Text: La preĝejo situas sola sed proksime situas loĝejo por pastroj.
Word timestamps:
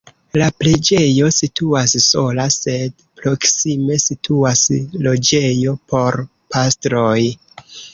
La 0.41 0.45
preĝejo 0.61 1.29
situas 1.39 1.93
sola 2.07 2.47
sed 2.57 2.97
proksime 3.21 4.01
situas 4.07 4.67
loĝejo 5.11 5.81
por 5.95 6.23
pastroj. 6.55 7.19